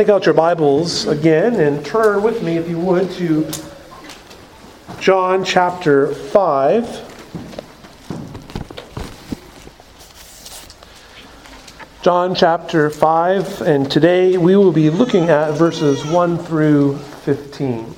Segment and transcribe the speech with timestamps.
[0.00, 3.46] take out your Bibles again and turn with me, if you would, to
[4.98, 6.80] John chapter 5.
[12.00, 17.94] John chapter 5, and today we will be looking at verses 1 through 15.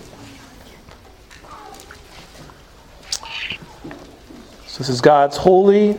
[4.66, 5.96] So, this is God's holy,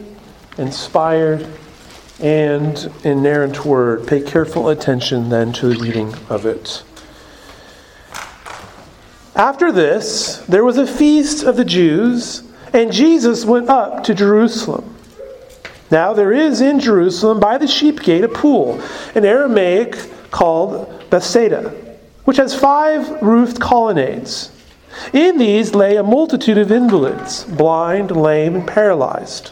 [0.58, 1.48] inspired,
[2.20, 4.08] and inerrant word.
[4.08, 6.84] Pay careful attention then to the reading of it.
[9.36, 14.96] After this, there was a feast of the Jews, and Jesus went up to Jerusalem.
[15.90, 18.82] Now there is in Jerusalem by the sheep gate a pool,
[19.16, 19.98] in Aramaic
[20.32, 21.70] called Bethesda,
[22.26, 24.52] which has five roofed colonnades.
[25.14, 29.52] In these lay a multitude of invalids, blind, lame, and paralyzed.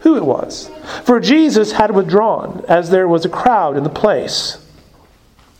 [0.00, 0.70] who it was,
[1.04, 4.64] for Jesus had withdrawn, as there was a crowd in the place.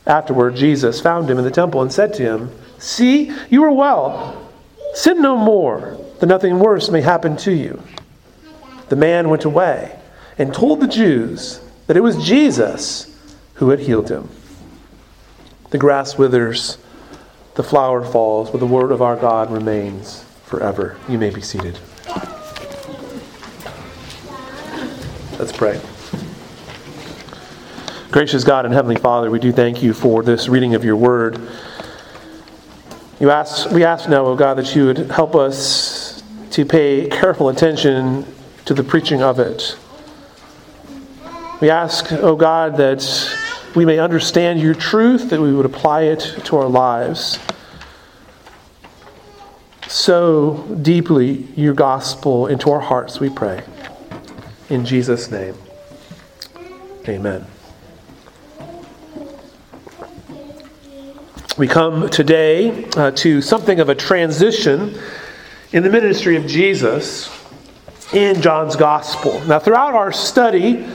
[0.06, 4.50] Afterward, Jesus found him in the temple and said to him, See, you are well.
[4.94, 7.82] Sin no more, that nothing worse may happen to you.
[8.88, 9.98] The man went away
[10.38, 13.14] and told the Jews that it was Jesus
[13.54, 14.28] who had healed him.
[15.70, 16.78] The grass withers,
[17.54, 20.96] the flower falls, but the word of our God remains forever.
[21.08, 21.78] You may be seated.
[25.38, 25.80] Let's pray.
[28.10, 31.40] Gracious God and Heavenly Father, we do thank you for this reading of your word.
[33.20, 37.08] You ask, we ask now, O oh God, that you would help us to pay
[37.08, 38.26] careful attention
[38.64, 39.76] to the preaching of it.
[41.60, 43.06] We ask, oh God, that
[43.76, 47.38] we may understand your truth, that we would apply it to our lives.
[49.86, 53.62] Sow deeply your gospel into our hearts, we pray.
[54.70, 55.54] In Jesus' name,
[57.08, 57.46] amen.
[61.56, 64.98] We come today uh, to something of a transition
[65.72, 67.30] in the ministry of Jesus
[68.12, 69.40] in John's gospel.
[69.46, 70.86] Now, throughout our study,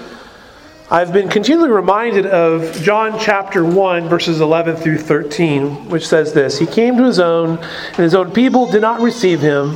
[0.91, 6.59] I've been continually reminded of John chapter 1, verses 11 through 13, which says this
[6.59, 9.75] He came to his own, and his own people did not receive him.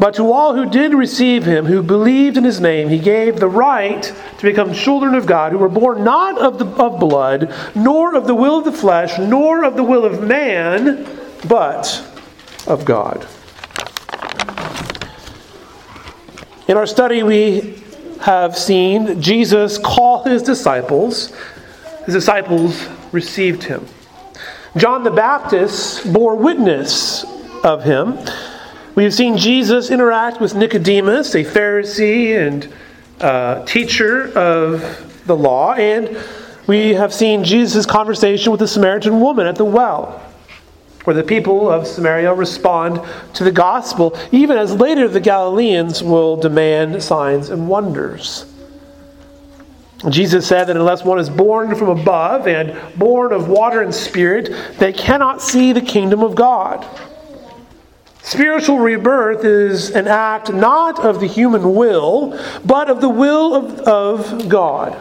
[0.00, 3.48] But to all who did receive him, who believed in his name, he gave the
[3.48, 8.16] right to become children of God, who were born not of, the, of blood, nor
[8.16, 11.06] of the will of the flesh, nor of the will of man,
[11.46, 12.02] but
[12.66, 13.28] of God.
[16.66, 17.82] In our study, we
[18.22, 21.30] have seen Jesus call his disciples.
[22.06, 23.86] His disciples received him.
[24.78, 27.22] John the Baptist bore witness
[27.62, 28.18] of him.
[28.94, 32.72] We have seen Jesus interact with Nicodemus, a Pharisee and
[33.20, 36.18] uh, teacher of the law, and
[36.66, 40.20] we have seen Jesus' conversation with the Samaritan woman at the well
[41.04, 43.00] where the people of Samaria respond
[43.34, 48.44] to the gospel, even as later the Galileans will demand signs and wonders.
[50.08, 54.54] Jesus said that unless one is born from above and born of water and spirit,
[54.78, 56.86] they cannot see the kingdom of God.
[58.22, 63.80] Spiritual rebirth is an act not of the human will, but of the will of,
[63.80, 64.96] of God.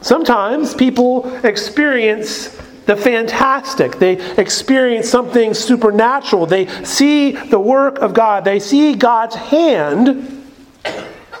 [0.00, 2.56] Sometimes people experience
[2.86, 3.98] the fantastic.
[3.98, 6.46] They experience something supernatural.
[6.46, 8.44] They see the work of God.
[8.44, 10.42] They see God's hand,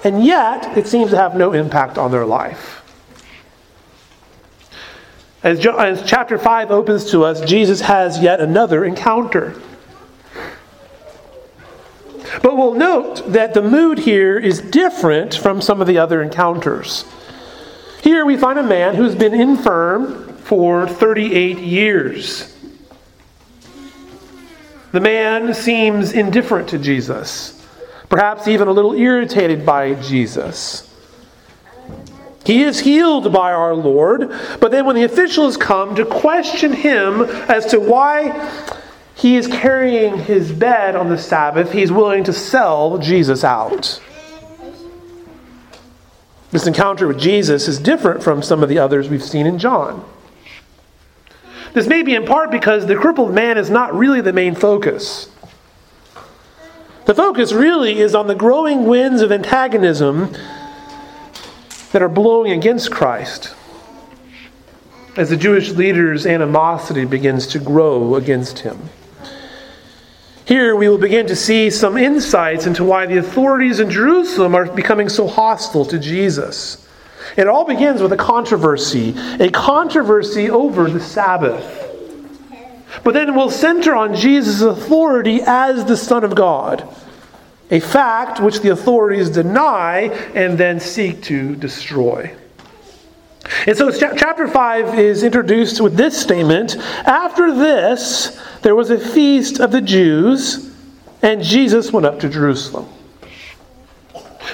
[0.04, 2.77] and yet it seems to have no impact on their life.
[5.42, 9.54] As, as chapter 5 opens to us, Jesus has yet another encounter.
[12.42, 17.04] But we'll note that the mood here is different from some of the other encounters.
[18.02, 22.54] Here we find a man who's been infirm for 38 years.
[24.92, 27.66] The man seems indifferent to Jesus,
[28.08, 30.87] perhaps even a little irritated by Jesus.
[32.48, 37.20] He is healed by our Lord, but then when the officials come to question him
[37.20, 38.50] as to why
[39.14, 44.00] he is carrying his bed on the Sabbath, he's willing to sell Jesus out.
[46.50, 50.02] This encounter with Jesus is different from some of the others we've seen in John.
[51.74, 55.30] This may be in part because the crippled man is not really the main focus.
[57.04, 60.34] The focus really is on the growing winds of antagonism
[61.92, 63.54] that are blowing against Christ
[65.16, 68.90] as the Jewish leaders' animosity begins to grow against him.
[70.44, 74.64] Here we will begin to see some insights into why the authorities in Jerusalem are
[74.64, 76.88] becoming so hostile to Jesus.
[77.36, 81.84] It all begins with a controversy, a controversy over the Sabbath.
[83.04, 86.88] But then we'll center on Jesus' authority as the Son of God,
[87.70, 90.02] a fact which the authorities deny
[90.34, 92.34] and then seek to destroy.
[93.66, 99.60] And so chapter 5 is introduced with this statement After this, there was a feast
[99.60, 100.74] of the Jews,
[101.22, 102.88] and Jesus went up to Jerusalem.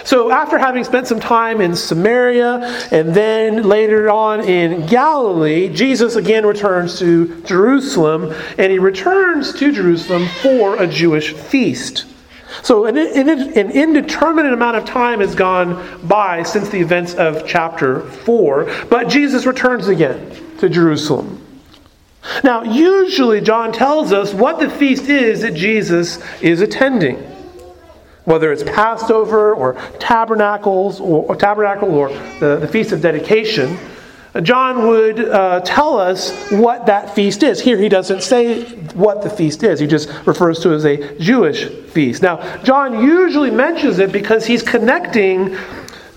[0.02, 6.16] So, after having spent some time in Samaria and then later on in Galilee, Jesus
[6.16, 12.06] again returns to Jerusalem, and he returns to Jerusalem for a Jewish feast.
[12.62, 18.00] So, an, an, indeterminate amount of time has gone by since the events of chapter
[18.00, 21.40] 4, but Jesus returns again to Jerusalem.
[22.42, 27.30] Now, usually, John tells us what the feast is that Jesus is attending
[28.24, 32.08] whether it's Passover or tabernacles or, or tabernacle or
[32.40, 33.78] the, the feast of dedication,
[34.42, 37.60] John would uh, tell us what that feast is.
[37.60, 38.64] Here he doesn't say
[38.94, 42.22] what the feast is, he just refers to it as a Jewish feast.
[42.22, 45.54] Now, John usually mentions it because he's connecting,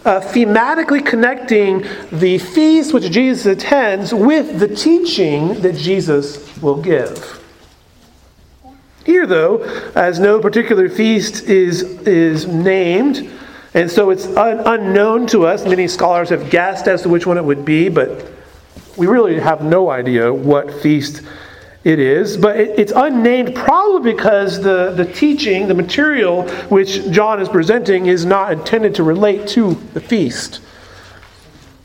[0.05, 7.43] uh, thematically connecting the feast which Jesus attends with the teaching that Jesus will give.
[9.05, 9.61] Here, though,
[9.95, 13.31] as no particular feast is, is named,
[13.73, 17.37] and so it's un- unknown to us, many scholars have guessed as to which one
[17.37, 18.31] it would be, but
[18.97, 21.21] we really have no idea what feast
[21.83, 22.37] it is.
[22.37, 28.07] But it, it's unnamed probably because the, the teaching, the material which John is presenting,
[28.07, 30.61] is not intended to relate to the feast.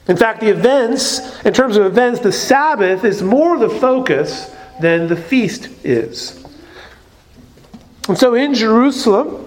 [0.08, 5.06] In fact, the events, in terms of events, the Sabbath is more the focus than
[5.06, 6.44] the feast is.
[8.08, 9.41] And so in Jerusalem,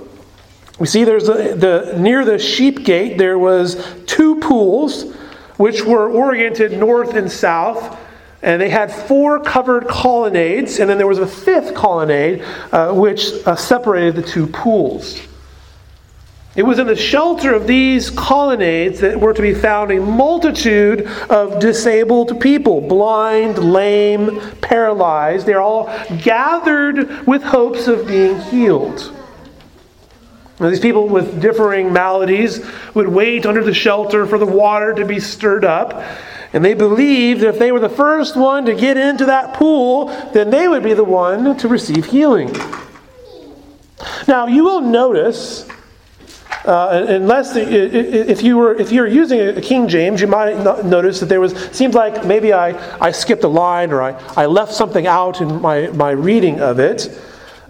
[0.80, 5.14] we see there's a, the near the sheep gate there was two pools
[5.58, 8.00] which were oriented north and south
[8.42, 13.32] and they had four covered colonnades and then there was a fifth colonnade uh, which
[13.46, 15.22] uh, separated the two pools
[16.56, 21.06] it was in the shelter of these colonnades that were to be found a multitude
[21.30, 25.46] of disabled people blind, lame, paralyzed.
[25.46, 25.88] They're all
[26.24, 29.14] gathered with hopes of being healed.
[30.60, 35.06] Now, these people with differing maladies would wait under the shelter for the water to
[35.06, 36.02] be stirred up.
[36.54, 40.06] And they believed that if they were the first one to get into that pool,
[40.34, 42.56] then they would be the one to receive healing.
[44.28, 45.68] Now, you will notice
[46.66, 51.20] uh, unless the, if you were if you're using a King James, you might notice
[51.20, 52.70] that there was seems like maybe I,
[53.00, 56.80] I skipped a line or I, I left something out in my, my reading of
[56.80, 57.10] it.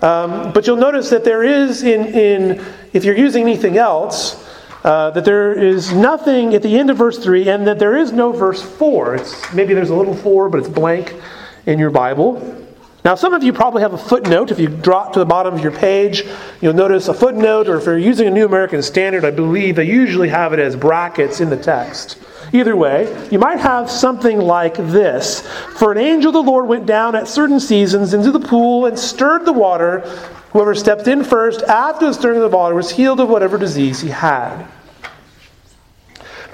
[0.02, 4.44] Um, but you'll notice that there is in, in if you're using anything else,
[4.84, 8.12] uh, that there is nothing at the end of verse 3 and that there is
[8.12, 9.16] no verse 4.
[9.16, 11.16] It's, maybe there's a little 4, but it's blank
[11.66, 12.55] in your Bible.
[13.06, 14.50] Now, some of you probably have a footnote.
[14.50, 16.24] If you drop to the bottom of your page,
[16.60, 19.86] you'll notice a footnote, or if you're using a New American Standard, I believe they
[19.86, 22.18] usually have it as brackets in the text.
[22.52, 25.42] Either way, you might have something like this
[25.78, 28.98] For an angel of the Lord went down at certain seasons into the pool and
[28.98, 30.00] stirred the water.
[30.54, 34.02] Whoever stepped in first after the stirring of the water was healed of whatever disease
[34.02, 34.66] he had.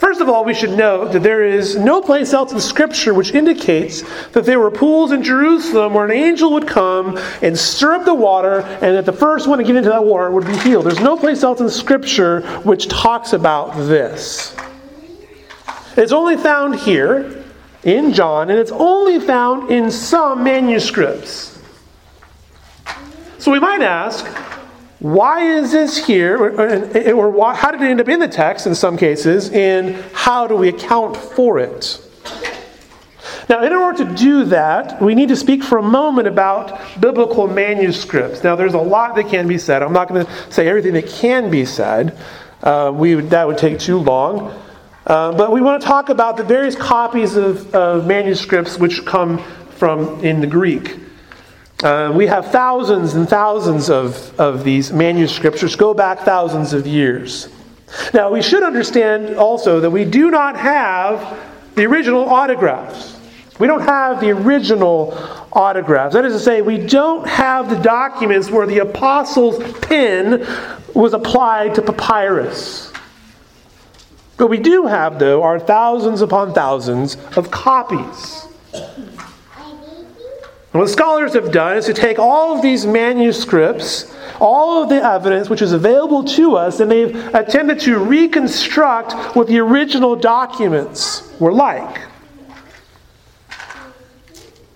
[0.02, 3.36] First of all, we should note that there is no place else in Scripture which
[3.36, 8.06] indicates that there were pools in Jerusalem where an angel would come and stir up
[8.06, 10.88] the water, and that the first one to get into that water would be healed.
[10.88, 14.56] There's no place else in Scripture which talks about this.
[15.96, 17.44] It's only found here
[17.84, 21.60] in John, and it's only found in some manuscripts.
[23.38, 24.26] So we might ask,
[25.02, 28.68] why is this here, or, or why, how did it end up in the text
[28.68, 32.00] in some cases, and how do we account for it?
[33.50, 37.48] Now, in order to do that, we need to speak for a moment about biblical
[37.48, 38.44] manuscripts.
[38.44, 39.82] Now, there's a lot that can be said.
[39.82, 42.16] I'm not going to say everything that can be said,
[42.62, 44.54] uh, we that would take too long.
[45.08, 49.40] Uh, but we want to talk about the various copies of, of manuscripts which come
[49.72, 51.00] from in the Greek.
[51.84, 56.86] Uh, we have thousands and thousands of, of these manuscripts which go back thousands of
[56.86, 57.50] years.
[58.14, 61.40] Now, we should understand also that we do not have
[61.76, 63.18] the original autographs.
[63.60, 65.18] We don't have the original
[65.52, 66.14] autographs.
[66.14, 70.46] That is to say, we don't have the documents where the apostles' pen
[70.94, 72.92] was applied to papyrus.
[74.38, 78.48] What we do have, though, are thousands upon thousands of copies.
[80.74, 85.04] And what scholars have done is to take all of these manuscripts, all of the
[85.04, 91.30] evidence which is available to us, and they've attempted to reconstruct what the original documents
[91.40, 92.02] were like.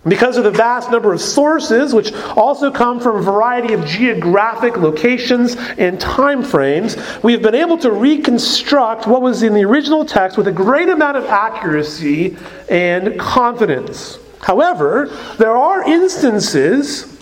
[0.05, 4.77] Because of the vast number of sources, which also come from a variety of geographic
[4.77, 10.05] locations and time frames, we have been able to reconstruct what was in the original
[10.05, 12.37] text with a great amount of accuracy
[12.69, 14.19] and confidence.
[14.41, 17.15] However, there are instances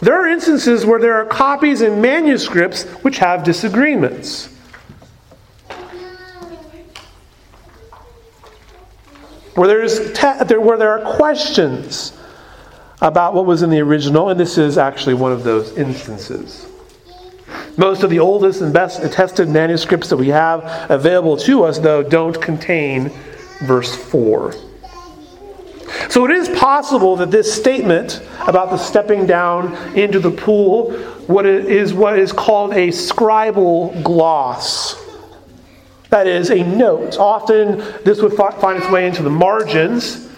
[0.00, 4.46] there are instances where there are copies and manuscripts which have disagreements.
[9.54, 12.16] Where, there's te- where there are questions
[13.02, 16.66] about what was in the original, and this is actually one of those instances.
[17.76, 22.02] Most of the oldest and best attested manuscripts that we have available to us, though,
[22.02, 23.10] don't contain
[23.60, 24.54] verse 4.
[26.08, 30.92] So it is possible that this statement about the stepping down into the pool
[31.26, 34.96] what is what is called a scribal gloss.
[36.08, 37.18] That is a note.
[37.18, 40.28] Often this would find its way into the margins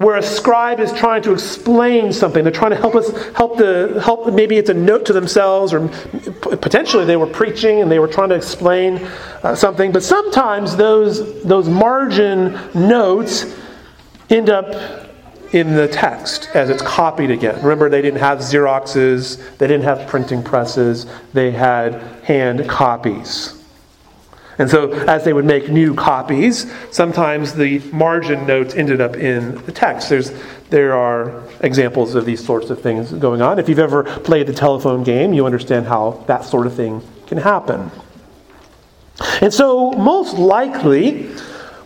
[0.00, 4.00] where a scribe is trying to explain something they're trying to help us help the
[4.02, 5.88] help maybe it's a note to themselves or
[6.56, 8.96] potentially they were preaching and they were trying to explain
[9.42, 13.54] uh, something but sometimes those those margin notes
[14.30, 15.08] end up
[15.52, 17.56] in the text as it's copied again.
[17.62, 23.56] Remember, they didn't have Xeroxes, they didn't have printing presses, they had hand copies.
[24.58, 29.54] And so, as they would make new copies, sometimes the margin notes ended up in
[29.64, 30.10] the text.
[30.10, 30.32] There's,
[30.68, 33.58] there are examples of these sorts of things going on.
[33.58, 37.38] If you've ever played the telephone game, you understand how that sort of thing can
[37.38, 37.90] happen.
[39.40, 41.30] And so, most likely,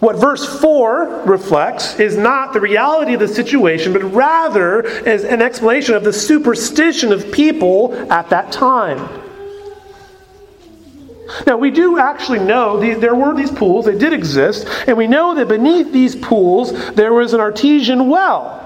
[0.00, 5.40] what verse 4 reflects is not the reality of the situation, but rather is an
[5.40, 9.22] explanation of the superstition of people at that time.
[11.46, 15.06] Now, we do actually know the, there were these pools, they did exist, and we
[15.06, 18.60] know that beneath these pools there was an artesian well.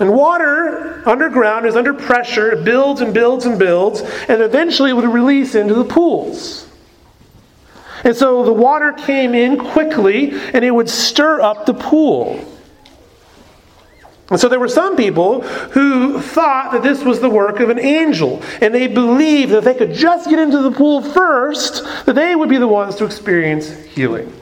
[0.00, 4.94] And water underground is under pressure, it builds and builds and builds, and eventually it
[4.94, 6.66] would release into the pools.
[8.04, 12.46] And so the water came in quickly and it would stir up the pool.
[14.30, 17.80] And so there were some people who thought that this was the work of an
[17.80, 18.42] angel.
[18.60, 22.36] And they believed that if they could just get into the pool first, that they
[22.36, 24.32] would be the ones to experience healing.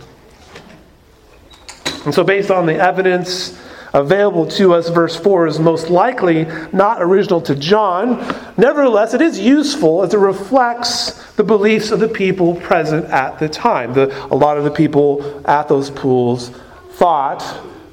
[2.04, 3.58] And so, based on the evidence
[3.98, 8.18] available to us, verse 4 is most likely not original to John.
[8.56, 13.48] Nevertheless, it is useful as it reflects the beliefs of the people present at the
[13.48, 13.94] time.
[13.94, 16.50] The, a lot of the people at those pools
[16.92, 17.44] thought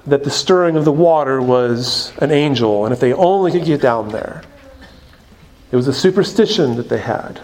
[0.05, 3.81] that the stirring of the water was an angel, and if they only could get
[3.81, 4.43] down there.
[5.71, 7.41] It was a superstition that they had.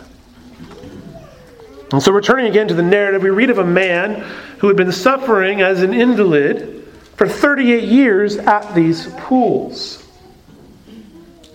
[1.91, 4.21] And so, returning again to the narrative, we read of a man
[4.59, 6.80] who had been suffering as an invalid
[7.21, 10.03] for 38 years at these pools.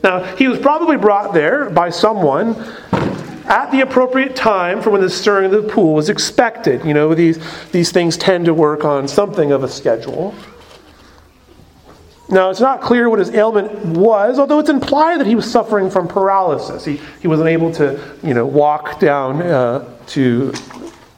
[0.00, 2.54] Now, he was probably brought there by someone
[3.46, 6.84] at the appropriate time for when the stirring of the pool was expected.
[6.84, 7.40] You know, these,
[7.72, 10.36] these things tend to work on something of a schedule.
[12.28, 15.90] Now, it's not clear what his ailment was, although it's implied that he was suffering
[15.90, 16.84] from paralysis.
[16.84, 20.52] He, he wasn't able to, you know, walk down uh, to,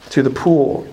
[0.08, 0.88] to the pool.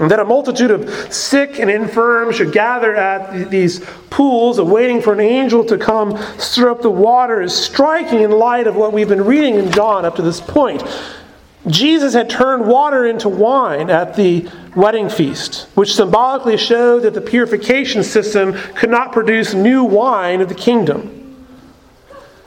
[0.00, 3.78] And that a multitude of sick and infirm should gather at these
[4.10, 8.66] pools, awaiting for an angel to come stir up the water, is striking in light
[8.66, 10.82] of what we've been reading in John up to this point.
[11.68, 17.20] Jesus had turned water into wine at the wedding feast, which symbolically showed that the
[17.20, 21.20] purification system could not produce new wine of the kingdom.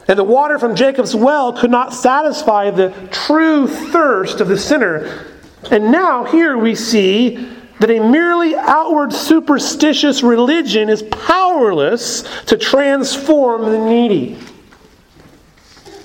[0.08, 5.26] And the water from Jacob's well could not satisfy the true thirst of the sinner
[5.72, 7.36] and now, here we see
[7.80, 14.38] that a merely outward superstitious religion is powerless to transform the needy.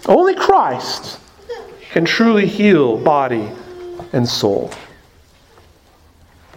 [0.07, 1.19] Only Christ
[1.93, 3.51] can truly heal body
[4.13, 4.71] and soul.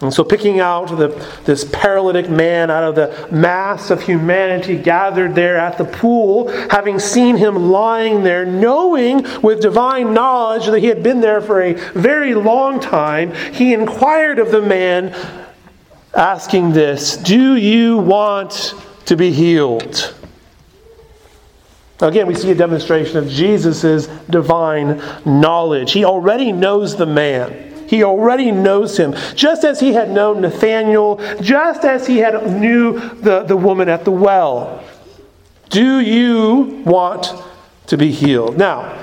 [0.02, 1.08] And so, picking out the,
[1.44, 6.98] this paralytic man out of the mass of humanity gathered there at the pool, having
[6.98, 11.72] seen him lying there, knowing with divine knowledge that he had been there for a
[11.94, 15.16] very long time, he inquired of the man,
[16.14, 18.74] asking this Do you want
[19.06, 20.14] to be healed?
[22.02, 25.92] Again, we see a demonstration of Jesus' divine knowledge.
[25.92, 27.65] He already knows the man.
[27.86, 32.98] He already knows him, just as he had known Nathanael, just as he had knew
[33.16, 34.82] the, the woman at the well.
[35.70, 37.32] Do you want
[37.86, 38.56] to be healed?
[38.56, 39.00] Now,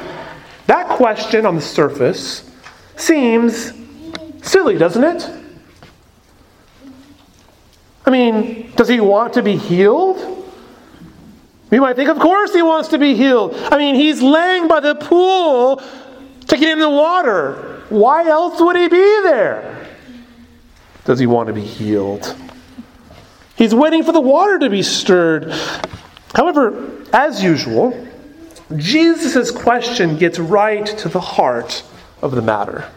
[0.68, 2.50] that question on the surface
[2.96, 3.74] seems
[4.42, 5.30] silly, doesn't it?
[8.06, 10.44] I mean, does he want to be healed?
[11.70, 13.56] We might think, of course, he wants to be healed.
[13.56, 15.82] I mean, he's laying by the pool
[16.48, 17.73] to get in the water.
[17.90, 19.88] Why else would he be there?
[21.06, 22.36] Does he want to be healed?
[23.56, 25.52] He's waiting for the water to be stirred.
[26.34, 28.08] However, as usual,
[28.76, 31.84] Jesus' question gets right to the heart
[32.22, 32.90] of the matter.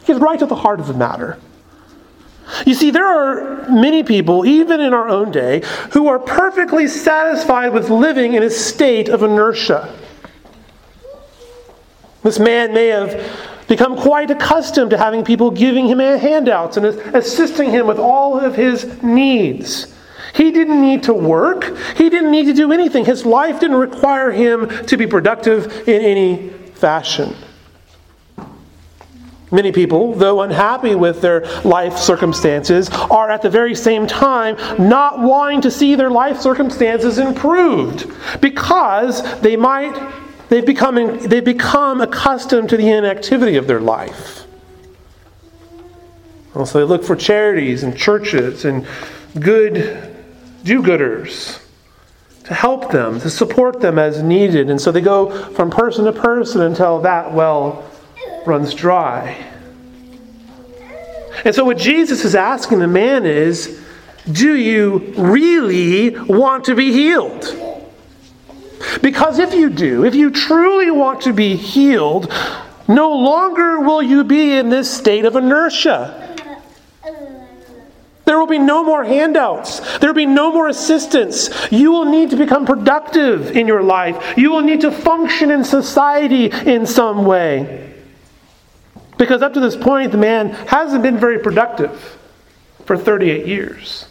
[0.00, 1.38] He gets right to the heart of the matter.
[2.66, 5.62] You see, there are many people, even in our own day,
[5.92, 9.96] who are perfectly satisfied with living in a state of inertia.
[12.22, 17.70] This man may have become quite accustomed to having people giving him handouts and assisting
[17.70, 19.94] him with all of his needs.
[20.34, 21.76] He didn't need to work.
[21.96, 23.04] He didn't need to do anything.
[23.04, 27.36] His life didn't require him to be productive in any fashion.
[29.52, 35.20] Many people, though unhappy with their life circumstances, are at the very same time not
[35.20, 39.94] wanting to see their life circumstances improved because they might
[40.54, 44.46] They've become, they've become accustomed to the inactivity of their life.
[46.54, 48.86] And so they look for charities and churches and
[49.36, 50.14] good
[50.62, 51.60] do gooders
[52.44, 54.70] to help them, to support them as needed.
[54.70, 57.90] And so they go from person to person until that well
[58.46, 59.36] runs dry.
[61.44, 63.84] And so what Jesus is asking the man is
[64.30, 67.73] do you really want to be healed?
[69.02, 72.32] Because if you do, if you truly want to be healed,
[72.88, 76.20] no longer will you be in this state of inertia.
[78.24, 79.98] There will be no more handouts.
[79.98, 81.50] There will be no more assistance.
[81.70, 84.34] You will need to become productive in your life.
[84.36, 87.92] You will need to function in society in some way.
[89.18, 92.18] Because up to this point, the man hasn't been very productive
[92.86, 94.06] for 38 years.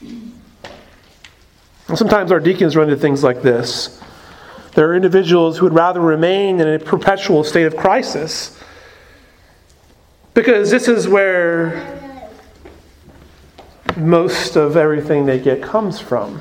[0.00, 4.00] And sometimes our deacons run into things like this.
[4.74, 8.58] There are individuals who would rather remain in a perpetual state of crisis
[10.34, 12.30] because this is where
[13.98, 16.40] most of everything they get comes from.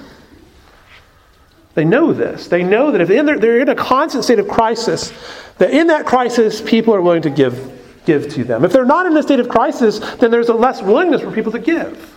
[1.74, 2.48] They know this.
[2.48, 5.12] They know that if they're in a constant state of crisis,
[5.58, 8.64] that in that crisis, people are willing to give, give to them.
[8.64, 11.52] If they're not in a state of crisis, then there's a less willingness for people
[11.52, 12.14] to give.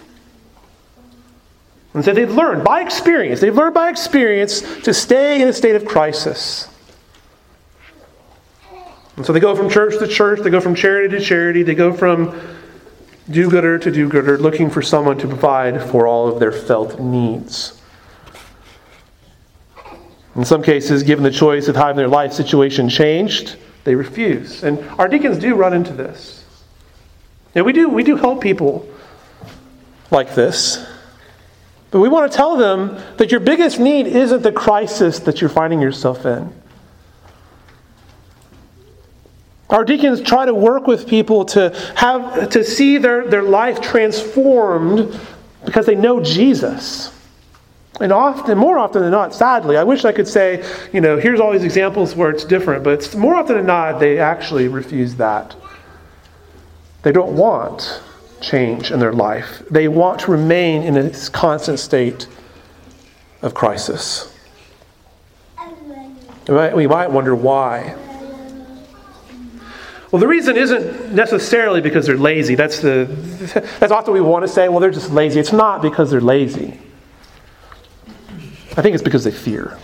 [1.94, 5.76] And so they've learned by experience, they've learned by experience to stay in a state
[5.76, 6.68] of crisis.
[9.16, 11.76] And so they go from church to church, they go from charity to charity, they
[11.76, 12.36] go from
[13.30, 16.98] do gooder to do gooder, looking for someone to provide for all of their felt
[16.98, 17.80] needs.
[20.34, 24.64] In some cases, given the choice of having their life situation changed, they refuse.
[24.64, 26.44] And our deacons do run into this.
[27.54, 28.88] And we do, we do help people
[30.10, 30.84] like this.
[31.94, 35.48] But we want to tell them that your biggest need isn't the crisis that you're
[35.48, 36.52] finding yourself in.
[39.70, 45.16] Our deacons try to work with people to have to see their, their life transformed
[45.64, 47.16] because they know Jesus.
[48.00, 51.38] And often, more often than not, sadly, I wish I could say, you know, here's
[51.38, 55.54] all these examples where it's different, but more often than not, they actually refuse that.
[57.04, 58.02] They don't want
[58.44, 59.62] change in their life.
[59.70, 62.28] They want to remain in a constant state
[63.42, 64.32] of crisis.
[66.46, 67.96] We might wonder why.
[70.10, 72.54] Well, the reason isn't necessarily because they're lazy.
[72.54, 73.06] That's, the,
[73.80, 75.40] that's often we want to say, well, they're just lazy.
[75.40, 76.78] It's not because they're lazy.
[78.76, 79.76] I think it's because they fear.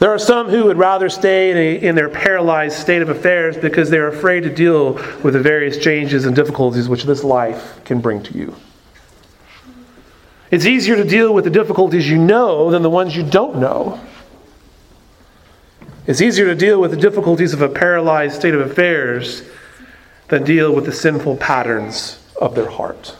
[0.00, 3.58] There are some who would rather stay in, a, in, their paralyzed state of affairs
[3.58, 8.00] because they're afraid to deal with the various changes and difficulties which this life can
[8.00, 8.54] bring to you.
[10.50, 14.00] It's easier to deal with the difficulties you know than the ones you don't know.
[16.06, 19.42] It's easier to deal with the difficulties of a paralyzed state of affairs
[20.28, 23.14] than deal with the sinful patterns of their heart.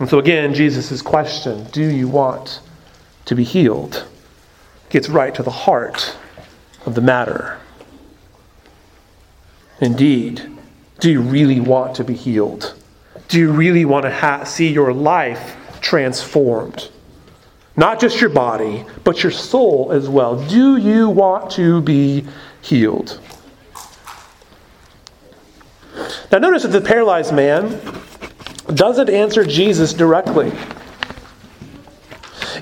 [0.00, 2.60] And so, again, Jesus' question do you want
[3.28, 4.04] to be healed?
[4.90, 6.16] gets right to the heart
[6.86, 7.58] of the matter.
[9.80, 10.50] Indeed,
[10.98, 12.74] do you really want to be healed?
[13.28, 16.88] Do you really want to ha- see your life transformed?
[17.76, 20.42] Not just your body, but your soul as well.
[20.48, 22.26] Do you want to be
[22.60, 23.20] healed?
[26.32, 27.80] Now, notice that the paralyzed man
[28.74, 30.52] doesn't answer Jesus directly.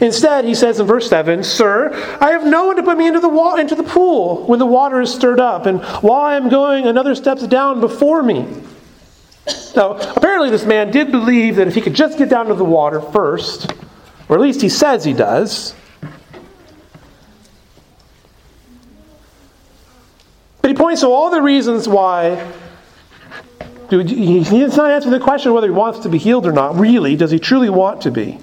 [0.00, 3.20] Instead, he says in verse 7 Sir, I have no one to put me into
[3.20, 6.48] the, wa- into the pool when the water is stirred up, and while I am
[6.48, 8.46] going, another steps down before me.
[9.74, 12.64] Now, apparently, this man did believe that if he could just get down to the
[12.64, 13.72] water first,
[14.28, 15.74] or at least he says he does,
[20.62, 22.52] but he points to all the reasons why
[23.88, 26.76] He's not answering the question whether he wants to be healed or not.
[26.76, 28.38] Really, does he truly want to be?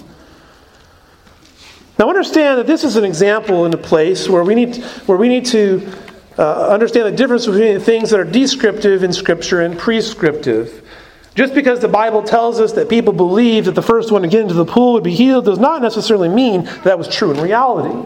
[2.04, 5.30] Now, understand that this is an example in a place where we need, where we
[5.30, 5.90] need to
[6.38, 10.86] uh, understand the difference between things that are descriptive in Scripture and prescriptive.
[11.34, 14.42] Just because the Bible tells us that people believed that the first one to get
[14.42, 17.40] into the pool would be healed does not necessarily mean that, that was true in
[17.40, 18.06] reality.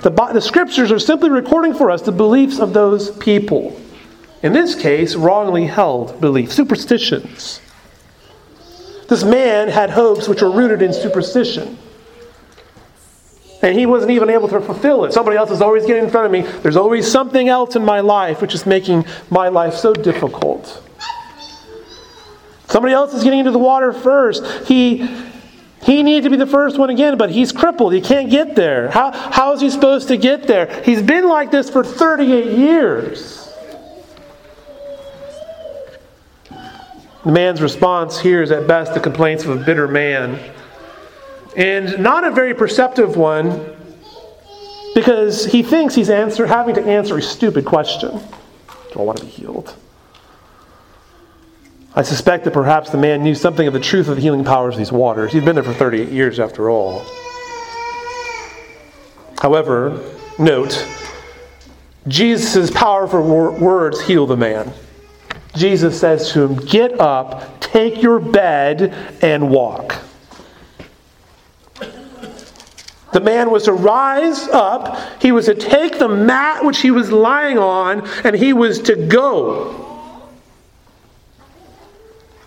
[0.00, 3.78] The, the Scriptures are simply recording for us the beliefs of those people.
[4.42, 7.60] In this case, wrongly held beliefs, superstitions.
[9.10, 11.76] This man had hopes which were rooted in superstition.
[13.64, 15.14] And he wasn't even able to fulfill it.
[15.14, 16.42] Somebody else is always getting in front of me.
[16.60, 20.82] There's always something else in my life which is making my life so difficult.
[22.68, 24.68] Somebody else is getting into the water first.
[24.68, 25.08] He
[25.82, 27.94] he needed to be the first one again, but he's crippled.
[27.94, 28.90] He can't get there.
[28.90, 30.82] How, how is he supposed to get there?
[30.82, 33.52] He's been like this for 38 years.
[37.24, 40.38] The man's response here is at best the complaints of a bitter man,
[41.56, 43.76] and not a very perceptive one
[44.94, 48.10] because he thinks he's answer, having to answer a stupid question
[48.92, 49.74] Do I want to be healed?
[51.96, 54.74] I suspect that perhaps the man knew something of the truth of the healing powers
[54.74, 55.32] of these waters.
[55.32, 57.04] He'd been there for 38 years after all.
[59.40, 60.02] However,
[60.38, 60.84] note,
[62.08, 64.72] Jesus' powerful words heal the man.
[65.54, 69.96] Jesus says to him, Get up, take your bed, and walk.
[73.14, 77.12] The man was to rise up, he was to take the mat which he was
[77.12, 79.80] lying on, and he was to go.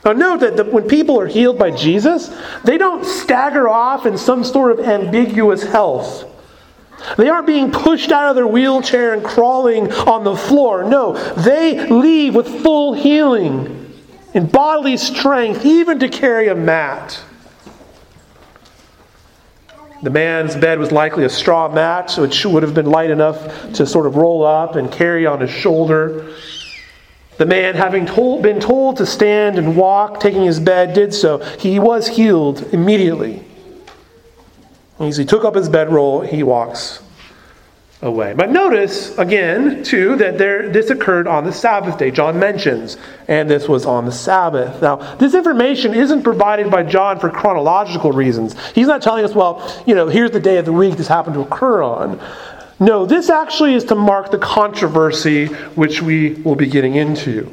[0.04, 2.30] Now, note that the, when people are healed by Jesus,
[2.66, 6.26] they don't stagger off in some sort of ambiguous health.
[7.18, 10.84] They aren't being pushed out of their wheelchair and crawling on the floor.
[10.84, 13.94] No, they leave with full healing
[14.34, 17.22] and bodily strength, even to carry a mat.
[20.04, 23.74] The man's bed was likely a straw mat, so it would have been light enough
[23.74, 26.34] to sort of roll up and carry on his shoulder.
[27.38, 31.40] The man, having told, been told to stand and walk, taking his bed, did so.
[31.60, 33.44] He was healed immediately.
[35.00, 37.02] As he took up his bedroll, he walks
[38.02, 38.34] away.
[38.34, 42.12] But notice again, too, that there this occurred on the Sabbath day.
[42.12, 44.82] John mentions, and this was on the Sabbath.
[44.82, 48.56] Now, this information isn't provided by John for chronological reasons.
[48.72, 51.36] He's not telling us, well, you know, here's the day of the week this happened
[51.36, 52.20] to occur on.
[52.80, 57.52] No, this actually is to mark the controversy which we will be getting into.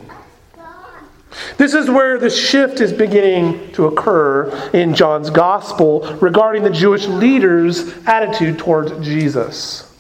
[1.57, 7.07] This is where the shift is beginning to occur in John's gospel regarding the Jewish
[7.07, 9.93] leaders' attitude towards Jesus.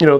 [0.00, 0.18] You know,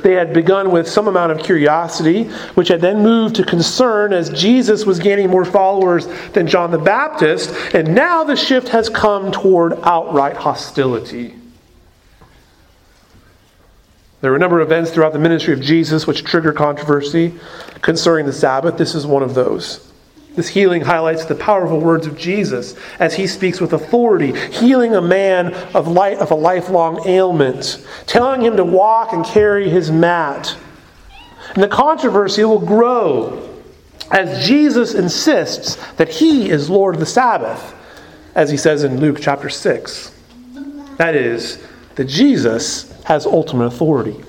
[0.00, 4.30] they had begun with some amount of curiosity, which had then moved to concern as
[4.30, 9.30] Jesus was gaining more followers than John the Baptist, and now the shift has come
[9.30, 11.34] toward outright hostility.
[14.20, 17.34] There were a number of events throughout the ministry of Jesus which trigger controversy
[17.82, 18.78] concerning the Sabbath.
[18.78, 19.87] This is one of those.
[20.38, 25.02] This healing highlights the powerful words of Jesus as he speaks with authority, healing a
[25.02, 30.56] man of, life, of a lifelong ailment, telling him to walk and carry his mat.
[31.54, 33.50] And the controversy will grow
[34.12, 37.74] as Jesus insists that he is Lord of the Sabbath,
[38.36, 40.14] as he says in Luke chapter 6.
[40.98, 41.60] That is,
[41.96, 44.24] that Jesus has ultimate authority.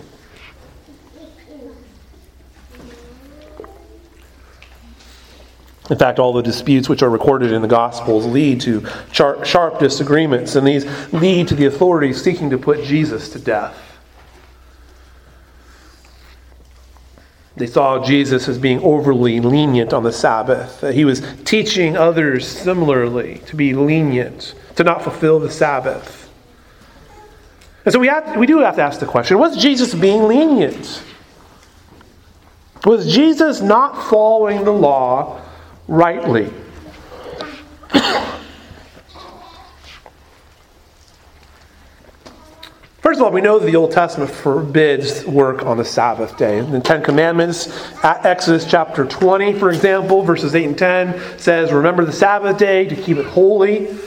[5.90, 10.56] In fact, all the disputes which are recorded in the Gospels lead to sharp disagreements,
[10.56, 13.76] and these lead to the authorities seeking to put Jesus to death.
[17.56, 22.48] They saw Jesus as being overly lenient on the Sabbath, that he was teaching others
[22.48, 26.30] similarly to be lenient, to not fulfill the Sabbath.
[27.84, 31.04] And so we, have, we do have to ask the question was Jesus being lenient?
[32.86, 35.42] Was Jesus not following the law
[35.90, 36.46] rightly.
[43.02, 46.62] First of all, we know that the Old Testament forbids work on the Sabbath day.
[46.62, 47.68] The Ten Commandments,
[48.04, 52.96] Exodus chapter 20, for example, verses 8 and 10 says, Remember the Sabbath day to
[52.96, 53.98] keep it holy.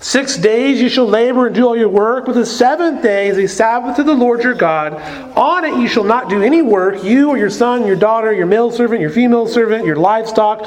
[0.00, 3.36] Six days you shall labor and do all your work, but the seventh day is
[3.36, 4.94] a Sabbath to the Lord your God.
[5.36, 8.46] On it you shall not do any work, you or your son, your daughter, your
[8.46, 10.66] male servant, your female servant, your livestock,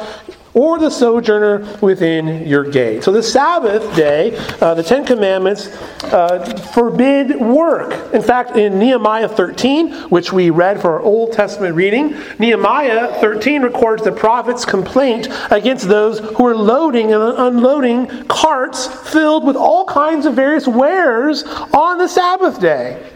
[0.54, 3.04] or the sojourner within your gate.
[3.04, 5.68] So the Sabbath day, uh, the Ten Commandments
[6.04, 8.14] uh, forbid work.
[8.14, 13.62] In fact, in Nehemiah 13, which we read for our Old Testament reading, Nehemiah 13
[13.62, 19.86] records the prophet's complaint against those who are loading and unloading carts filled with all
[19.86, 23.10] kinds of various wares on the Sabbath day.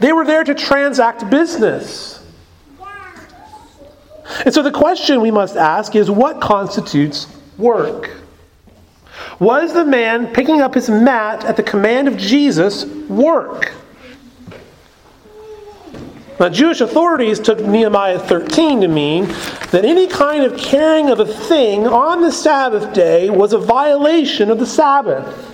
[0.00, 2.23] They were there to transact business.
[4.44, 7.26] And so the question we must ask is what constitutes
[7.58, 8.10] work?
[9.38, 13.72] Was the man picking up his mat at the command of Jesus work?
[16.40, 19.26] Now, Jewish authorities took Nehemiah 13 to mean
[19.70, 24.50] that any kind of carrying of a thing on the Sabbath day was a violation
[24.50, 25.53] of the Sabbath.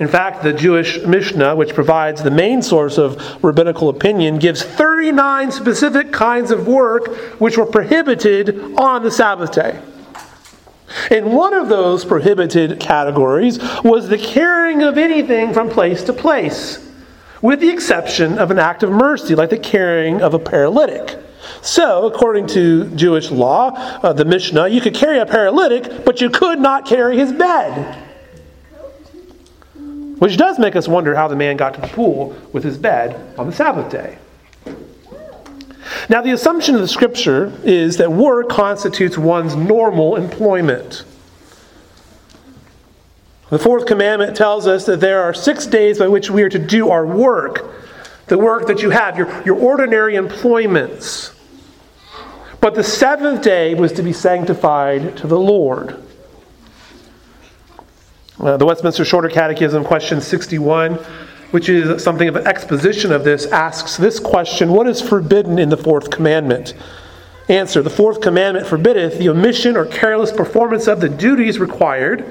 [0.00, 5.52] In fact, the Jewish Mishnah, which provides the main source of rabbinical opinion, gives 39
[5.52, 7.08] specific kinds of work
[7.38, 9.78] which were prohibited on the Sabbath day.
[11.10, 16.90] And one of those prohibited categories was the carrying of anything from place to place,
[17.42, 21.18] with the exception of an act of mercy, like the carrying of a paralytic.
[21.60, 26.30] So, according to Jewish law, uh, the Mishnah, you could carry a paralytic, but you
[26.30, 28.09] could not carry his bed.
[30.20, 33.34] Which does make us wonder how the man got to the pool with his bed
[33.38, 34.18] on the Sabbath day.
[36.10, 41.04] Now, the assumption of the scripture is that work constitutes one's normal employment.
[43.48, 46.58] The fourth commandment tells us that there are six days by which we are to
[46.58, 47.72] do our work,
[48.26, 51.32] the work that you have, your, your ordinary employments.
[52.60, 56.09] But the seventh day was to be sanctified to the Lord.
[58.40, 60.94] Uh, the Westminster Shorter Catechism, question 61,
[61.50, 65.68] which is something of an exposition of this, asks this question What is forbidden in
[65.68, 66.72] the fourth commandment?
[67.50, 72.24] Answer The fourth commandment forbiddeth the omission or careless performance of the duties required,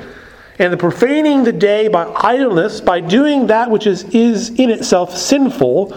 [0.58, 5.15] and the profaning the day by idleness, by doing that which is, is in itself
[5.15, 5.93] sinful,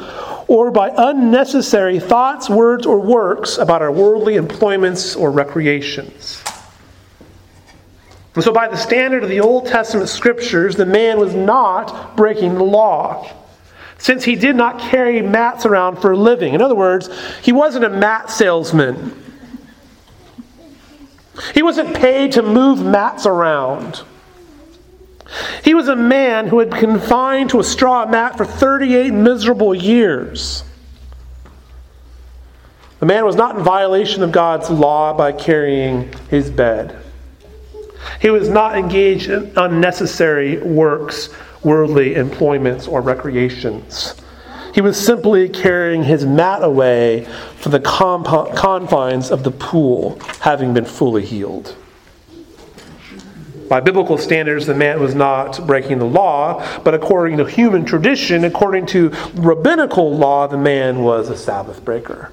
[0.46, 6.42] or by unnecessary thoughts, words, or works about our worldly employments or recreations.
[8.35, 12.55] And so, by the standard of the Old Testament scriptures, the man was not breaking
[12.55, 13.31] the law,
[13.99, 16.55] since he did not carry mats around for a living.
[16.55, 17.11] In other words,
[17.42, 19.23] he wasn't a mat salesman.
[21.55, 24.03] He wasn't paid to move mats around.
[25.62, 29.75] He was a man who had been confined to a straw mat for 38 miserable
[29.75, 30.64] years.
[33.01, 37.02] The man was not in violation of God's law by carrying his bed.
[38.21, 41.29] He was not engaged in unnecessary works,
[41.62, 44.15] worldly employments, or recreations.
[44.75, 50.87] He was simply carrying his mat away from the confines of the pool, having been
[50.87, 51.77] fully healed.
[53.69, 58.45] By biblical standards, the man was not breaking the law, but according to human tradition,
[58.45, 62.33] according to rabbinical law, the man was a Sabbath breaker.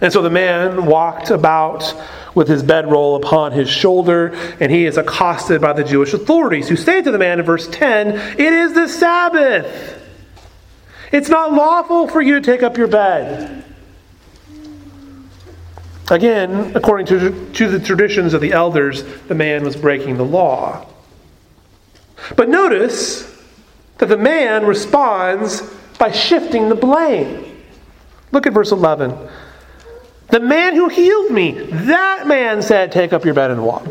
[0.00, 1.94] And so the man walked about
[2.34, 4.28] with his bedroll upon his shoulder,
[4.60, 7.66] and he is accosted by the Jewish authorities, who say to the man in verse
[7.68, 8.08] 10,
[8.38, 9.96] It is the Sabbath.
[11.10, 13.64] It's not lawful for you to take up your bed.
[16.10, 20.86] Again, according to, to the traditions of the elders, the man was breaking the law.
[22.36, 23.24] But notice
[23.98, 25.62] that the man responds
[25.98, 27.62] by shifting the blame.
[28.32, 29.16] Look at verse 11.
[30.30, 33.86] The man who healed me, that man said, Take up your bed and walk.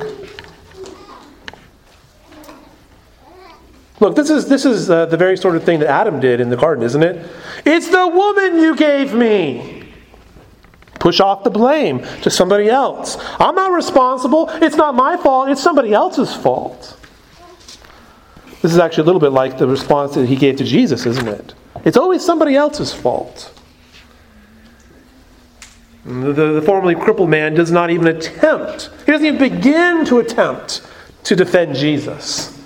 [3.99, 6.49] Look, this is, this is uh, the very sort of thing that Adam did in
[6.49, 7.27] the garden, isn't it?
[7.65, 9.91] It's the woman you gave me.
[10.99, 13.17] Push off the blame to somebody else.
[13.39, 14.49] I'm not responsible.
[14.49, 15.49] It's not my fault.
[15.49, 16.99] It's somebody else's fault.
[18.61, 21.27] This is actually a little bit like the response that he gave to Jesus, isn't
[21.27, 21.53] it?
[21.85, 23.56] It's always somebody else's fault.
[26.07, 30.81] The, the, formerly crippled man does not even attempt, he doesn't even begin to attempt
[31.25, 32.57] to defend Jesus.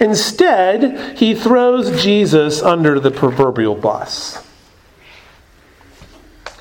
[0.00, 4.46] Instead, he throws Jesus under the proverbial bus.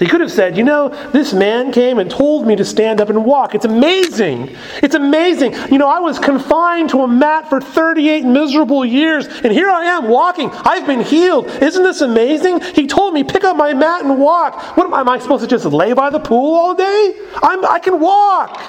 [0.03, 3.07] He could have said, You know, this man came and told me to stand up
[3.07, 3.55] and walk.
[3.55, 4.53] It's amazing.
[4.81, 5.53] It's amazing.
[5.71, 9.85] You know, I was confined to a mat for 38 miserable years, and here I
[9.85, 10.49] am walking.
[10.51, 11.45] I've been healed.
[11.45, 12.59] Isn't this amazing?
[12.75, 14.75] He told me, Pick up my mat and walk.
[14.75, 17.15] What am I supposed to just lay by the pool all day?
[17.41, 18.61] I'm, I can walk.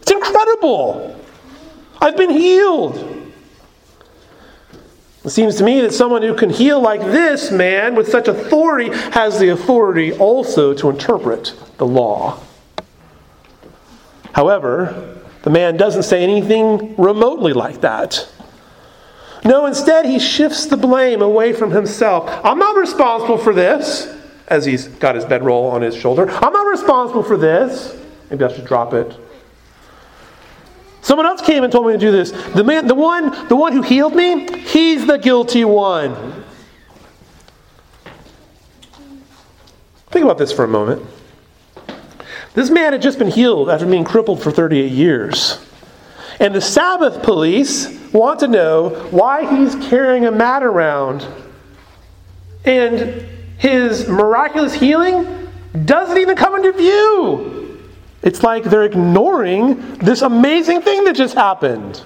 [0.00, 1.22] It's incredible.
[2.00, 3.21] I've been healed.
[5.24, 8.90] It seems to me that someone who can heal like this man with such authority
[9.12, 12.40] has the authority also to interpret the law.
[14.32, 18.28] However, the man doesn't say anything remotely like that.
[19.44, 22.28] No, instead, he shifts the blame away from himself.
[22.44, 24.12] I'm not responsible for this,
[24.48, 26.30] as he's got his bedroll on his shoulder.
[26.30, 27.96] I'm not responsible for this.
[28.30, 29.16] Maybe I should drop it.
[31.02, 32.30] Someone else came and told me to do this.
[32.54, 36.44] The man, the one, the one who healed me, he's the guilty one.
[40.10, 41.04] Think about this for a moment.
[42.54, 45.58] This man had just been healed after being crippled for 38 years.
[46.38, 51.26] And the Sabbath police want to know why he's carrying a mat around.
[52.64, 53.26] And
[53.58, 55.48] his miraculous healing
[55.84, 57.61] doesn't even come into view.
[58.22, 62.02] It's like they're ignoring this amazing thing that just happened.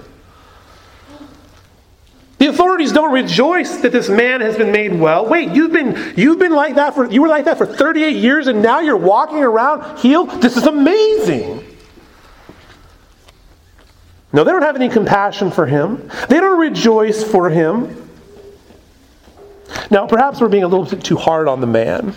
[2.39, 5.27] The authorities don't rejoice that this man has been made well.
[5.27, 8.47] Wait, you've been you've been like that for you were like that for 38 years
[8.47, 10.29] and now you're walking around healed?
[10.41, 11.63] This is amazing.
[14.33, 16.11] No, they don't have any compassion for him.
[16.29, 18.09] They don't rejoice for him.
[19.89, 22.13] Now, perhaps we're being a little bit too hard on the man.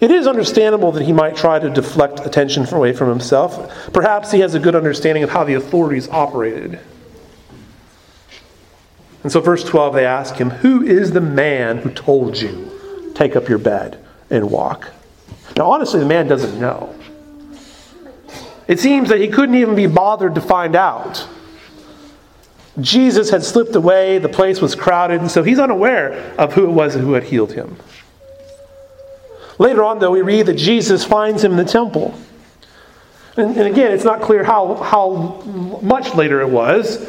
[0.00, 3.92] It is understandable that he might try to deflect attention away from himself.
[3.92, 6.80] Perhaps he has a good understanding of how the authorities operated.
[9.22, 13.36] And so, verse 12, they ask him, Who is the man who told you, take
[13.36, 14.90] up your bed and walk?
[15.56, 16.94] Now, honestly, the man doesn't know.
[18.66, 21.26] It seems that he couldn't even be bothered to find out.
[22.80, 26.70] Jesus had slipped away, the place was crowded, and so he's unaware of who it
[26.70, 27.76] was who had healed him.
[29.60, 32.14] Later on, though, we read that Jesus finds him in the temple.
[33.36, 35.42] And, and again, it's not clear how, how
[35.82, 37.06] much later it was,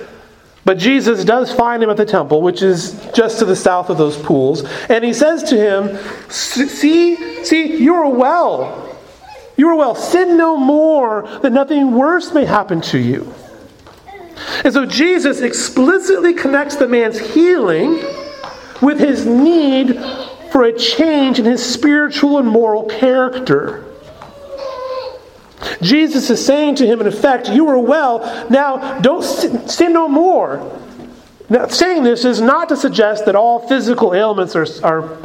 [0.66, 3.98] but Jesus does find him at the temple, which is just to the south of
[3.98, 4.66] those pools.
[4.90, 5.98] And he says to him,
[6.30, 9.00] See, see, you are well.
[9.56, 9.96] You are well.
[9.96, 13.34] Sin no more, that nothing worse may happen to you.
[14.66, 18.04] And so Jesus explicitly connects the man's healing
[18.82, 19.98] with his need
[20.52, 23.86] for a change in his spiritual and moral character.
[25.82, 30.80] Jesus is saying to him, in effect, You are well, now don't sin no more.
[31.50, 35.18] Now, saying this is not to suggest that all physical ailments are, are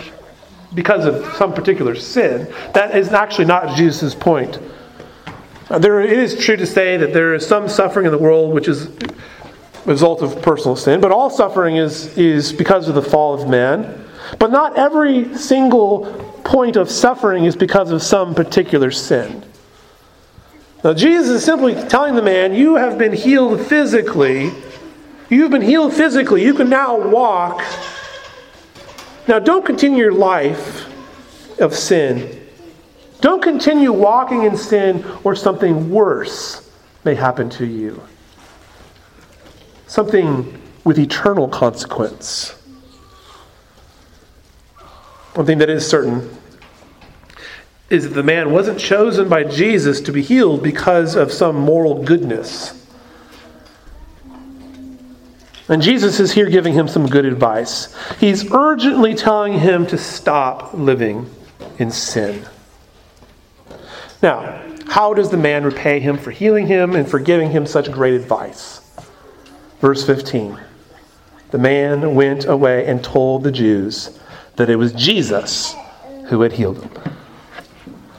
[0.74, 2.52] because of some particular sin.
[2.74, 4.58] That is actually not Jesus' point.
[5.68, 8.68] There, it is true to say that there is some suffering in the world which
[8.68, 8.90] is a
[9.84, 14.05] result of personal sin, but all suffering is, is because of the fall of man.
[14.38, 16.06] But not every single
[16.44, 19.42] point of suffering is because of some particular sin.
[20.84, 24.52] Now, Jesus is simply telling the man, You have been healed physically.
[25.28, 26.44] You've been healed physically.
[26.44, 27.62] You can now walk.
[29.26, 30.86] Now, don't continue your life
[31.60, 32.46] of sin.
[33.20, 36.70] Don't continue walking in sin, or something worse
[37.04, 38.00] may happen to you.
[39.86, 42.54] Something with eternal consequence.
[45.36, 46.30] One thing that is certain
[47.90, 52.02] is that the man wasn't chosen by Jesus to be healed because of some moral
[52.04, 52.86] goodness.
[55.68, 57.94] And Jesus is here giving him some good advice.
[58.18, 61.28] He's urgently telling him to stop living
[61.78, 62.46] in sin.
[64.22, 67.92] Now, how does the man repay him for healing him and for giving him such
[67.92, 68.80] great advice?
[69.82, 70.58] Verse 15
[71.50, 74.18] The man went away and told the Jews
[74.56, 75.74] that it was Jesus
[76.28, 76.90] who had healed him.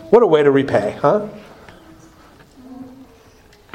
[0.09, 1.27] What a way to repay, huh?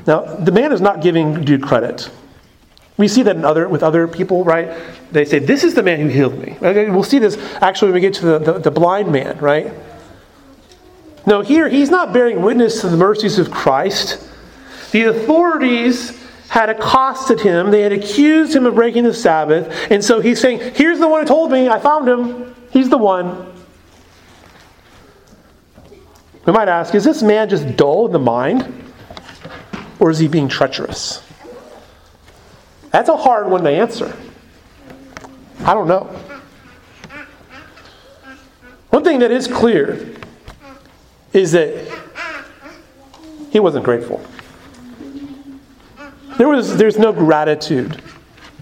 [0.06, 2.10] Now, the man is not giving due credit.
[2.96, 4.70] We see that in other, with other people, right?
[5.12, 6.56] They say, This is the man who healed me.
[6.60, 9.72] We'll see this actually when we get to the, the, the blind man, right?
[11.26, 14.28] No, here he's not bearing witness to the mercies of Christ.
[14.90, 20.20] The authorities had accosted him, they had accused him of breaking the Sabbath, and so
[20.20, 23.52] he's saying, Here's the one who told me, I found him, he's the one.
[26.44, 28.82] We might ask, is this man just dull in the mind?
[30.00, 31.22] Or is he being treacherous?
[32.90, 34.16] That's a hard one to answer.
[35.60, 36.04] I don't know.
[38.90, 40.14] One thing that is clear
[41.32, 41.88] is that
[43.50, 44.24] he wasn't grateful.
[46.36, 48.02] There was, there's no gratitude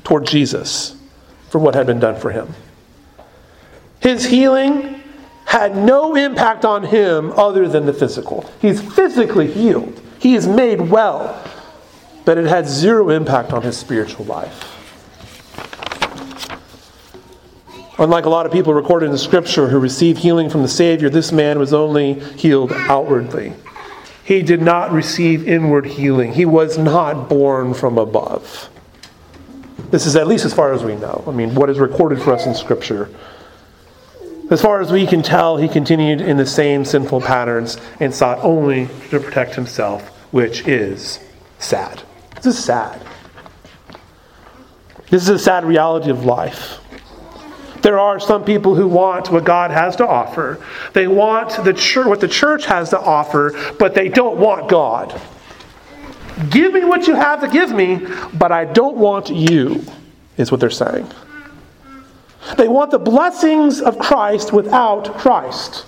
[0.04, 0.96] toward Jesus
[1.48, 2.52] for what had been done for him.
[4.00, 5.02] His healing
[5.44, 8.50] had no impact on him other than the physical.
[8.60, 11.42] He's physically healed, he is made well,
[12.24, 14.66] but it had zero impact on his spiritual life.
[17.98, 21.10] Unlike a lot of people recorded in the scripture who received healing from the Savior,
[21.10, 23.52] this man was only healed outwardly.
[24.24, 26.32] He did not receive inward healing.
[26.32, 28.70] He was not born from above.
[29.90, 31.24] This is at least as far as we know.
[31.26, 33.10] I mean, what is recorded for us in Scripture.
[34.50, 38.40] As far as we can tell, he continued in the same sinful patterns and sought
[38.40, 41.20] only to protect himself, which is
[41.60, 42.02] sad.
[42.34, 43.00] This is sad.
[45.08, 46.80] This is a sad reality of life.
[47.82, 50.58] There are some people who want what God has to offer.
[50.94, 55.18] They want the what the church has to offer, but they don't want God.
[56.50, 58.00] Give me what you have to give me,
[58.34, 59.84] but I don't want you,
[60.36, 61.08] is what they're saying.
[62.56, 65.86] They want the blessings of Christ without Christ.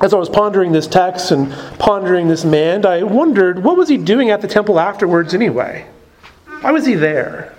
[0.00, 3.96] As I was pondering this text and pondering this man, I wondered what was he
[3.96, 5.86] doing at the temple afterwards anyway?
[6.60, 7.54] Why was he there?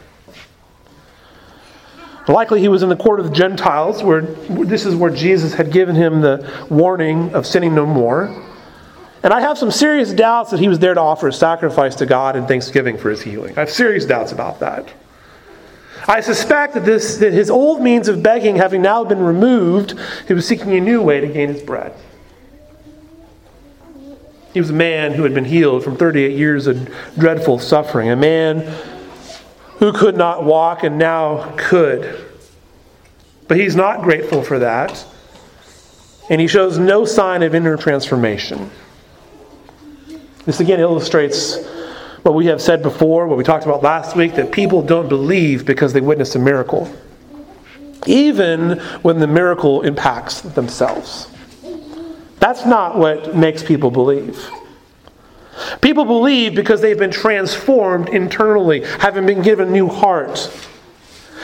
[2.27, 5.71] Likely he was in the court of the Gentiles, where this is where Jesus had
[5.71, 8.27] given him the warning of sinning no more.
[9.23, 12.05] And I have some serious doubts that he was there to offer a sacrifice to
[12.05, 13.57] God in thanksgiving for his healing.
[13.57, 14.93] I have serious doubts about that.
[16.10, 19.93] I suspect that, this, that his old means of begging having now been removed,
[20.28, 21.93] he was seeking a new way to gain his bread.
[24.51, 28.16] He was a man who had been healed from 38 years of dreadful suffering, a
[28.16, 28.62] man
[29.78, 32.26] who could not walk and now could.
[33.47, 35.05] But he's not grateful for that.
[36.28, 38.72] And he shows no sign of inner transformation.
[40.45, 41.68] This again illustrates
[42.24, 45.65] what we have said before, what we talked about last week, that people don't believe
[45.65, 46.93] because they witness a miracle,
[48.05, 51.28] even when the miracle impacts themselves.
[52.39, 54.49] That's not what makes people believe.
[55.82, 60.67] People believe because they've been transformed internally, having been given new hearts.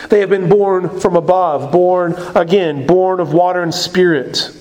[0.09, 4.51] They have been born from above, born again, born of water and spirit.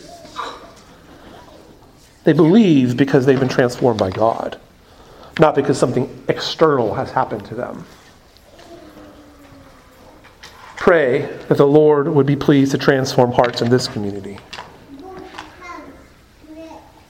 [2.25, 4.59] They believe because they've been transformed by God,
[5.39, 7.85] not because something external has happened to them.
[10.77, 14.39] Pray that the Lord would be pleased to transform hearts in this community.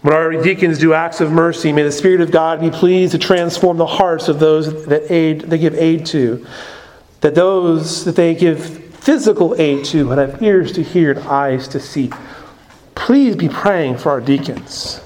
[0.03, 3.19] When our deacons do acts of mercy, may the Spirit of God be pleased to
[3.19, 6.47] transform the hearts of those that aid they give aid to.
[7.23, 11.69] That those that they give physical aid to would have ears to hear and eyes
[11.69, 12.11] to see.
[12.95, 15.01] Please be praying for our deacons.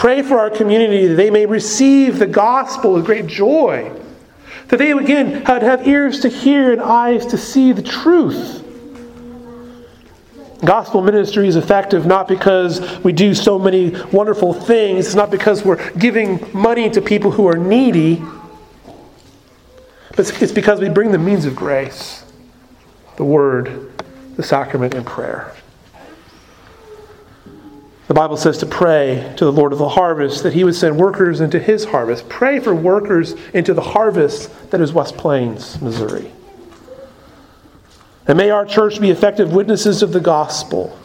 [0.00, 3.92] Pray for our community that they may receive the gospel with great joy.
[4.68, 8.60] That they again have ears to hear and eyes to see the truth
[10.64, 15.64] Gospel ministry is effective not because we do so many wonderful things, it's not because
[15.64, 18.22] we're giving money to people who are needy,
[20.16, 22.24] but it's because we bring the means of grace
[23.16, 23.92] the Word,
[24.36, 25.54] the sacrament, and prayer.
[28.10, 30.98] The Bible says to pray to the Lord of the harvest that he would send
[30.98, 32.28] workers into his harvest.
[32.28, 36.28] Pray for workers into the harvest that is West Plains, Missouri.
[38.26, 40.98] And may our church be effective witnesses of the gospel.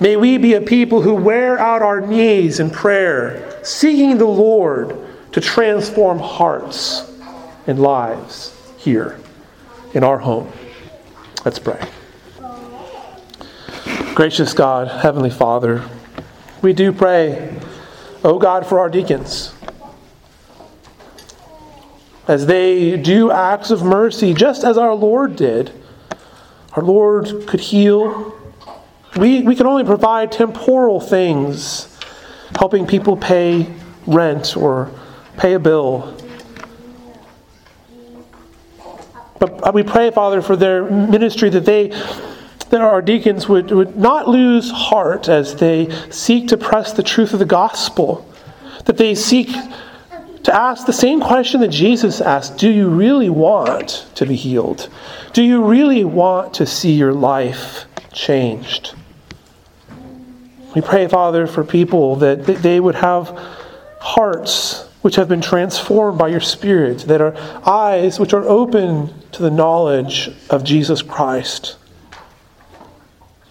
[0.00, 4.98] May we be a people who wear out our knees in prayer, seeking the Lord
[5.30, 7.08] to transform hearts
[7.68, 9.20] and lives here
[9.94, 10.50] in our home.
[11.44, 11.88] Let's pray.
[14.16, 15.88] Gracious God, Heavenly Father,
[16.62, 17.56] we do pray,
[18.24, 19.54] O oh God, for our deacons.
[22.26, 25.72] As they do acts of mercy, just as our Lord did
[26.78, 28.34] our Lord could heal.
[29.16, 31.98] We, we can only provide temporal things,
[32.56, 33.66] helping people pay
[34.06, 34.88] rent or
[35.36, 36.16] pay a bill.
[39.40, 41.90] But uh, we pray, Father, for their ministry that they
[42.70, 47.32] that our deacons would, would not lose heart as they seek to press the truth
[47.32, 48.26] of the gospel,
[48.84, 49.48] that they seek
[50.44, 54.88] to ask the same question that Jesus asked Do you really want to be healed?
[55.32, 58.94] Do you really want to see your life changed?
[60.74, 63.28] We pray, Father, for people that, that they would have
[64.00, 69.42] hearts which have been transformed by your Spirit, that are eyes which are open to
[69.42, 71.76] the knowledge of Jesus Christ.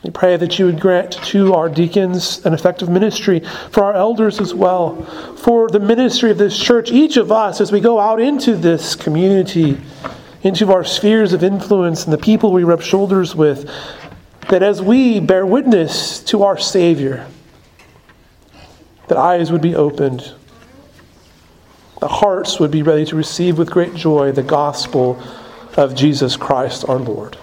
[0.07, 3.41] We pray that you would grant to our deacons an effective ministry,
[3.71, 5.03] for our elders as well,
[5.35, 8.95] for the ministry of this church, each of us as we go out into this
[8.95, 9.77] community,
[10.43, 13.69] into our spheres of influence and the people we rub shoulders with,
[14.47, 17.27] that as we bear witness to our Savior,
[19.09, 20.33] that eyes would be opened,
[21.99, 25.21] the hearts would be ready to receive with great joy the gospel
[25.75, 27.37] of Jesus Christ our Lord.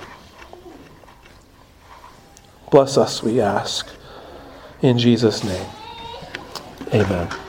[2.75, 3.87] Bless us, we ask.
[4.83, 5.67] In Jesus' name,
[6.93, 7.44] amen.